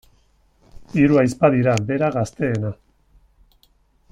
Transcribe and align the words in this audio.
Hiru 1.01 1.19
ahizpa 1.23 1.51
dira, 1.57 1.75
bera 1.91 2.09
gazteena. 2.17 2.73